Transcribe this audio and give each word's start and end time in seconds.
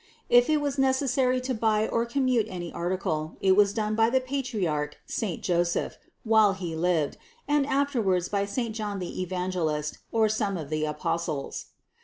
If 0.29 0.49
it 0.49 0.59
was 0.61 0.79
necessary 0.79 1.39
to 1.41 1.53
buy 1.53 1.87
or 1.87 2.07
commute 2.07 2.47
any 2.49 2.73
article, 2.73 3.37
it 3.39 3.55
was 3.55 3.71
done 3.71 3.93
by 3.93 4.09
the 4.09 4.19
patriarch 4.19 4.97
saint 5.05 5.43
Joseph, 5.43 5.99
while 6.23 6.53
he 6.53 6.75
lived, 6.75 7.17
and 7.47 7.67
afterwards 7.67 8.27
by 8.27 8.45
saint 8.47 8.73
John 8.75 8.97
the 8.97 9.21
evangelist, 9.21 9.99
or 10.11 10.27
some 10.27 10.57
of 10.57 10.71
the 10.71 10.85
Apostles. 10.85 11.65